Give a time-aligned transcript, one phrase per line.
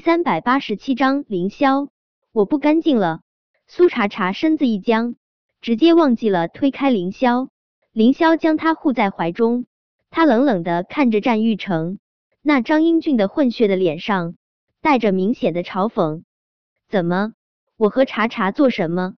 [0.00, 1.90] 三百八十七章凌霄，
[2.32, 3.20] 我不干净了。
[3.66, 5.14] 苏茶茶身子一僵，
[5.60, 7.48] 直接忘记了推开凌霄。
[7.92, 9.66] 凌霄将他护在怀中，
[10.08, 11.98] 他冷冷的看着战玉成，
[12.40, 14.36] 那张英俊的混血的脸上
[14.80, 16.22] 带着明显的嘲讽。
[16.88, 17.34] 怎么？
[17.76, 19.16] 我和茶茶做什么？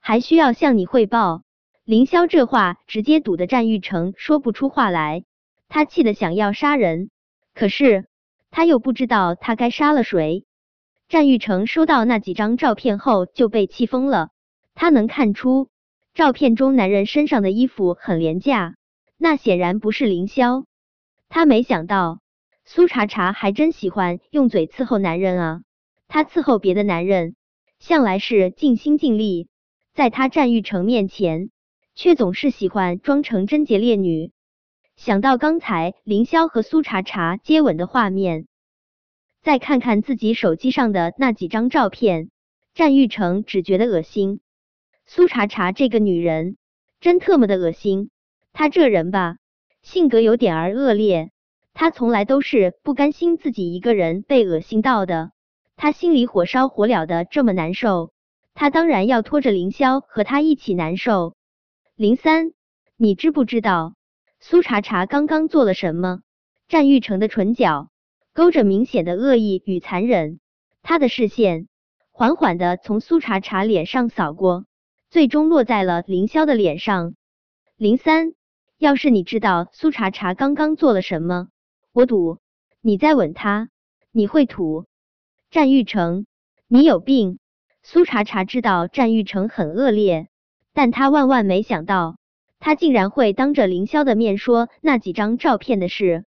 [0.00, 1.44] 还需要向你汇报？
[1.84, 5.24] 凌霄这话直接堵得战玉成说不出话来，
[5.68, 7.08] 他气得想要杀人，
[7.54, 8.06] 可是。
[8.50, 10.44] 他又不知道他该杀了谁。
[11.08, 14.30] 战玉成收到那几张照片后就被气疯了。
[14.74, 15.68] 他能看出
[16.14, 18.74] 照片中男人身上的衣服很廉价，
[19.16, 20.64] 那显然不是凌霄。
[21.28, 22.20] 他没想到
[22.64, 25.60] 苏茶茶还真喜欢用嘴伺候男人啊！
[26.06, 27.34] 他伺候别的男人
[27.78, 29.48] 向来是尽心尽力，
[29.94, 31.50] 在他战玉成面前
[31.94, 34.32] 却总是喜欢装成贞洁烈女。
[34.98, 38.48] 想到刚才凌霄和苏茶茶接吻的画面，
[39.42, 42.30] 再看看自己手机上的那几张照片，
[42.74, 44.40] 战玉成只觉得恶心。
[45.06, 46.56] 苏茶茶这个女人
[46.98, 48.10] 真特么的恶心。
[48.52, 49.36] 她这人吧，
[49.82, 51.30] 性格有点儿恶劣。
[51.74, 55.30] 她从来都是不甘心自己一个人被恶心到的，
[55.76, 58.10] 她心里火烧火燎的这么难受，
[58.52, 61.36] 她当然要拖着凌霄和他一起难受。
[61.94, 62.50] 零三，
[62.96, 63.94] 你知不知道？
[64.50, 66.22] 苏茶茶刚刚做了什么？
[66.68, 67.90] 战玉成的唇角
[68.32, 70.40] 勾着明显的恶意与残忍，
[70.82, 71.68] 他的视线
[72.12, 74.64] 缓缓的从苏茶茶脸上扫过，
[75.10, 77.12] 最终落在了凌霄的脸上。
[77.76, 78.32] 零三，
[78.78, 81.48] 要是你知道苏茶茶刚刚做了什么，
[81.92, 82.38] 我赌
[82.80, 83.68] 你再吻他，
[84.12, 84.86] 你会吐。
[85.50, 86.24] 战玉成，
[86.68, 87.38] 你有病！
[87.82, 90.28] 苏茶茶知道战玉成很恶劣，
[90.72, 92.16] 但他万万没想到。
[92.60, 96.24] 他竟然会当着凌霄的面说那几张照片的事。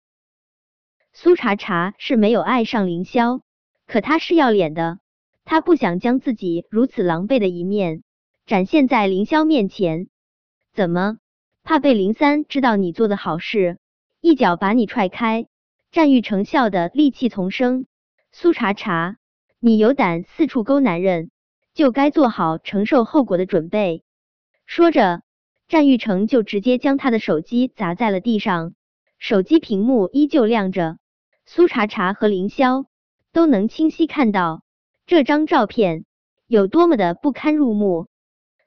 [1.13, 3.41] 苏茶茶是没有爱上凌霄，
[3.87, 5.01] 可他是要脸的，
[5.45, 8.05] 他不想将自己如此狼狈的一面
[8.47, 10.07] 展现在凌霄面前。
[10.73, 11.19] 怎么，
[11.65, 13.79] 怕被林三知道你做的好事，
[14.21, 15.49] 一脚把你踹开？
[15.91, 17.87] 战玉成笑的戾气丛生。
[18.31, 19.17] 苏茶茶，
[19.59, 21.33] 你有胆四处勾男人，
[21.75, 24.05] 就该做好承受后果的准备。
[24.65, 25.23] 说着。
[25.71, 28.75] 战玉成就直接将他的手机砸在了地上，
[29.21, 30.99] 手机屏幕依旧亮着。
[31.47, 32.87] 苏茶茶和凌霄
[33.33, 34.65] 都能清晰看到
[35.07, 36.07] 这张照片
[36.49, 38.09] 有多么的不堪入目。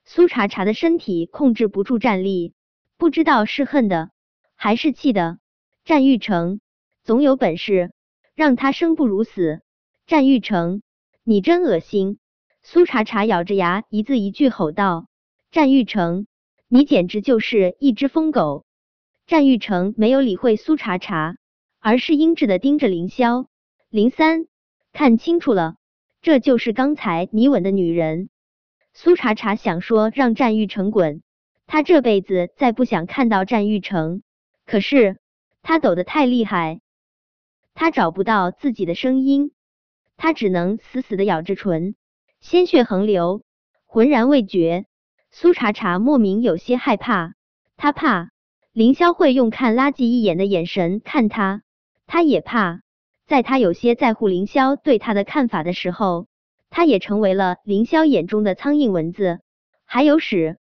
[0.05, 2.53] 苏茶茶的身体控制不住站立，
[2.95, 4.11] 不知道是恨的
[4.55, 5.39] 还是气的。
[5.83, 6.61] 战玉成
[7.03, 7.91] 总有本事
[8.33, 9.59] 让他生不如死。
[10.07, 10.81] 战玉成，
[11.25, 12.17] 你真恶心！
[12.61, 15.07] 苏茶茶咬着牙一字一句吼道
[15.51, 16.27] ：“战玉成。”
[16.75, 18.65] 你简直就是一只疯狗！
[19.27, 21.37] 战玉成没有理会苏茶茶，
[21.79, 23.45] 而是阴鸷的盯着凌霄。
[23.91, 24.47] 林三，
[24.91, 25.75] 看清楚了，
[26.23, 28.29] 这就是刚才你吻的女人。
[28.91, 31.21] 苏茶茶想说让战玉成滚，
[31.67, 34.23] 他这辈子再不想看到战玉成。
[34.65, 35.19] 可是
[35.61, 36.81] 他抖得太厉害，
[37.75, 39.51] 他找不到自己的声音，
[40.17, 41.93] 他只能死死的咬着唇，
[42.39, 43.43] 鲜血横流，
[43.85, 44.87] 浑然未觉。
[45.35, 47.33] 苏茶茶莫名有些害怕，
[47.75, 48.29] 他怕
[48.71, 51.63] 凌霄会用看垃圾一眼的眼神看他，
[52.05, 52.81] 他也怕
[53.25, 56.27] 在他有些在乎凌霄对他的看法的时候，
[56.69, 59.39] 他也成为了凌霄眼中的苍蝇蚊子。
[59.85, 60.59] 还有屎！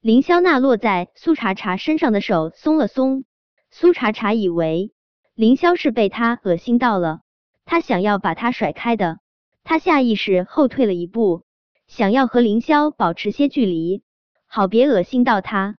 [0.00, 3.24] 凌霄那落在苏茶茶身上的手松了松，
[3.72, 4.92] 苏茶茶以为
[5.34, 7.22] 凌霄是被他恶心到了，
[7.64, 9.18] 他想要把他甩开的，
[9.64, 11.42] 他下意识后退了一步。
[11.86, 14.02] 想要和凌霄保持些距离，
[14.46, 15.76] 好别恶心到他。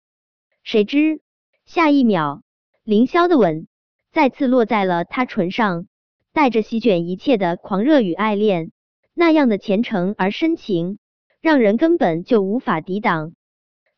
[0.62, 1.20] 谁知
[1.64, 2.42] 下一秒，
[2.84, 3.66] 凌霄的吻
[4.12, 5.86] 再次落在了他唇上，
[6.32, 8.72] 带着席卷一切的狂热与爱恋，
[9.14, 10.98] 那样的虔诚而深情，
[11.40, 13.34] 让人根本就无法抵挡。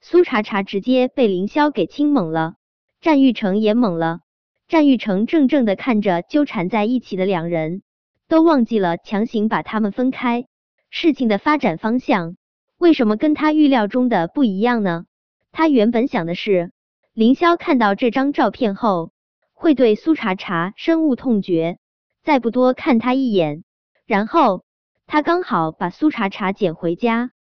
[0.01, 2.55] 苏茶茶直接被凌霄给亲懵了，
[3.01, 4.21] 战玉成也懵了。
[4.69, 7.83] 战玉成怔怔的看着纠缠在一起的两人，
[8.29, 10.47] 都忘记了强行把他们分开。
[10.91, 12.37] 事情的发展方向
[12.79, 15.05] 为什么跟他预料中的不一样呢？
[15.53, 16.73] 他原本想的是，
[17.13, 19.13] 凌霄看到这张照片后
[19.53, 21.79] 会对苏茶茶深恶痛绝，
[22.23, 23.65] 再不多看他一眼，
[24.07, 24.65] 然后
[25.07, 27.33] 他刚好把苏茶茶捡回家，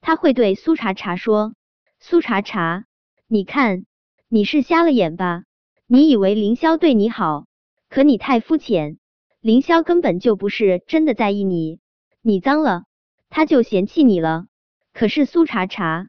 [0.00, 1.54] 他会对苏茶茶说
[2.00, 2.84] ：“苏茶茶，
[3.26, 3.86] 你看
[4.28, 5.44] 你是瞎了眼吧？
[5.86, 7.46] 你以为凌霄对你好，
[7.88, 8.98] 可你太肤浅，
[9.40, 11.80] 凌霄根本就不是真的在意你。”
[12.26, 12.84] 你脏了，
[13.28, 14.46] 他就嫌弃你了。
[14.94, 16.08] 可是苏茶茶，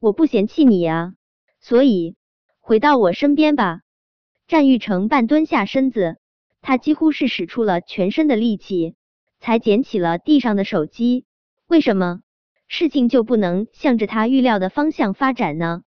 [0.00, 1.14] 我不嫌弃你呀，
[1.60, 2.16] 所以
[2.58, 3.82] 回到我身边吧。
[4.48, 6.16] 战玉成半蹲下身子，
[6.60, 8.96] 他几乎是使出了全身的力气，
[9.38, 11.24] 才捡起了地上的手机。
[11.68, 12.22] 为什么
[12.66, 15.82] 事情就不能向着他预料的方向发展呢？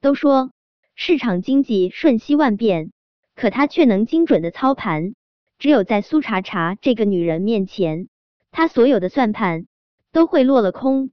[0.00, 0.50] 都说
[0.94, 2.90] 市场经济瞬息万变，
[3.34, 5.12] 可他却能精准的操盘。
[5.58, 8.08] 只有在苏茶茶这个女人面前，
[8.52, 9.66] 他所有的算盘
[10.12, 11.10] 都会落了空。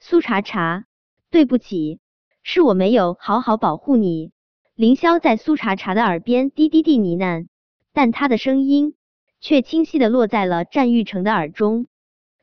[0.00, 0.84] 苏茶茶，
[1.30, 2.00] 对不起，
[2.42, 4.32] 是我没有好好保护你。
[4.74, 7.46] 凌霄在苏茶茶的耳边低低地呢喃，
[7.92, 8.96] 但他的声音
[9.40, 11.86] 却清晰的落在了战玉成的耳中。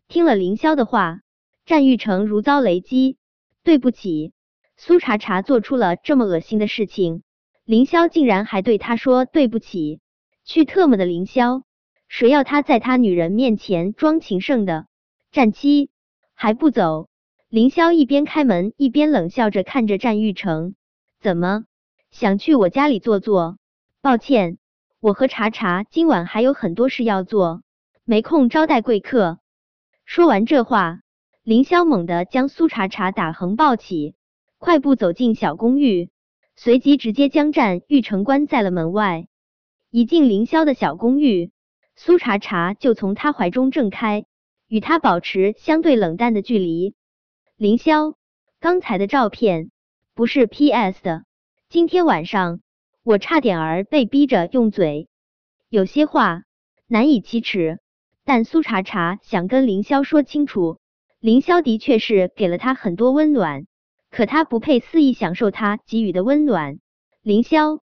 [0.08, 1.20] 听了凌霄的话，
[1.66, 3.18] 战玉成如遭雷击。
[3.64, 4.32] 对不起，
[4.78, 7.22] 苏茶茶做出了这么恶心的事情，
[7.66, 10.00] 凌霄竟然还对他说对不起。
[10.46, 11.62] 去特么的凌霄，
[12.12, 14.86] 谁要他在他女人面前装情圣的？
[15.32, 15.90] 战七
[16.34, 17.08] 还不走？
[17.48, 20.76] 凌霄一边开门一边冷笑着看着战玉成，
[21.22, 21.64] 怎么
[22.12, 23.58] 想去我家里坐坐？
[24.02, 24.58] 抱歉，
[25.00, 27.64] 我和茶茶今晚还有很多事要做，
[28.04, 29.40] 没空招待贵客。
[30.04, 31.00] 说完这话，
[31.44, 34.16] 凌霄猛地将苏茶茶打横抱起，
[34.58, 36.10] 快步走进小公寓，
[36.58, 39.28] 随即直接将战玉成关在了门外。
[39.90, 41.52] 一进凌霄的小公寓，
[42.04, 44.26] 苏茶茶就从他怀中挣开，
[44.68, 46.96] 与他保持相对冷淡的距离。
[47.58, 48.16] 凌霄，
[48.60, 49.70] 刚才的照片
[50.16, 51.04] 不是 P.S.
[51.04, 51.26] 的，
[51.70, 52.60] 今天晚上
[53.04, 55.10] 我差点儿被逼着用嘴，
[55.70, 56.42] 有些话
[56.88, 57.78] 难以启齿。
[58.26, 60.80] 但苏茶茶想跟凌霄说清楚，
[61.20, 63.68] 凌霄的确是给了他很多温暖，
[64.10, 66.80] 可他不配肆意享受他给予的温暖。
[67.22, 67.80] 凌霄，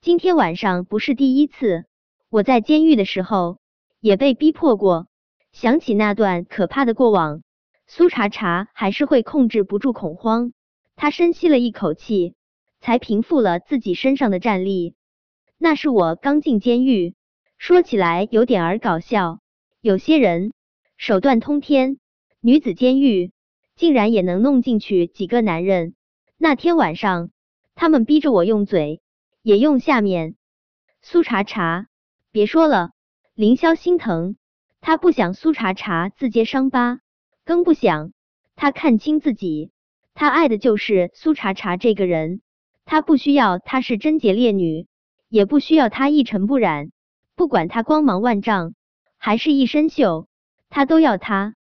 [0.00, 1.86] 今天晚上不是第一次，
[2.28, 3.58] 我在监狱的时候
[4.00, 5.06] 也被逼迫过。
[5.52, 7.42] 想起那段可怕的过往，
[7.86, 10.52] 苏茶茶还是会控制不住恐慌。
[10.96, 12.34] 他深吸了一口气，
[12.80, 14.94] 才平复了自己身上的战栗。
[15.56, 17.14] 那是我刚进监狱。
[17.58, 19.40] 说起来有点儿搞笑，
[19.80, 20.52] 有些人
[20.98, 21.98] 手段通天，
[22.40, 23.32] 女子监狱
[23.76, 25.94] 竟然也能弄进去几个男人。
[26.36, 27.30] 那天晚上，
[27.74, 29.00] 他们逼着我用嘴，
[29.40, 30.36] 也用下面。
[31.00, 31.86] 苏茶茶，
[32.36, 32.90] 别说了，
[33.34, 34.36] 凌霄心疼，
[34.82, 37.00] 他不想苏茶茶自揭伤疤，
[37.46, 38.12] 更不想
[38.56, 39.70] 他看清自己。
[40.12, 42.42] 他爱的就是苏茶茶这个人，
[42.84, 44.86] 他不需要她是贞洁烈女，
[45.30, 46.90] 也不需要她一尘不染。
[47.36, 48.74] 不管他光芒万丈，
[49.16, 50.26] 还是一身锈，
[50.68, 51.54] 他都要他。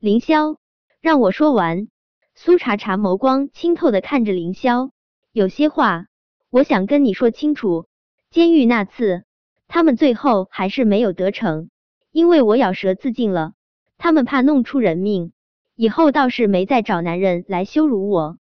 [0.00, 0.56] 凌霄，
[1.00, 1.86] 让我说完。
[2.34, 4.90] 苏茶茶眸光清透的看着凌霄，
[5.30, 6.06] 有些话
[6.50, 7.86] 我想跟你说清楚。
[8.30, 9.22] 监狱那次，
[9.68, 11.68] 他们最后还是没有得逞，
[12.10, 13.52] 因为我咬舌自尽了。
[13.98, 15.32] 他们怕弄出人命，
[15.76, 18.38] 以后倒是没再找男人来羞辱我。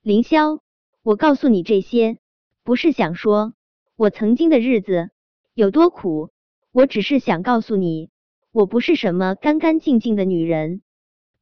[0.00, 0.60] 凌霄，
[1.02, 2.18] 我告诉你这些，
[2.62, 3.52] 不是想说
[3.96, 5.10] 我曾经的日子。
[5.54, 6.30] 有多苦，
[6.72, 8.08] 我只是想告诉你，
[8.52, 10.80] 我不是什么干干净净的女人。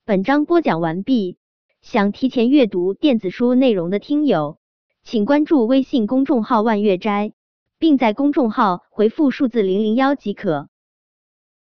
[0.04, 1.36] 本章播讲完毕，
[1.82, 4.58] 想提前阅读电子书内容的听友，
[5.02, 7.32] 请关注微信公众号万月斋，
[7.78, 10.68] 并在公众号回复数字零零幺即可。